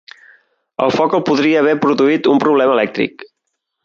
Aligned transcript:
El 0.85 0.93
foc 0.95 1.15
el 1.17 1.21
podria 1.29 1.61
haver 1.63 1.75
produït 1.85 2.31
un 2.35 2.41
problema 2.45 2.79
elèctric. 2.79 3.27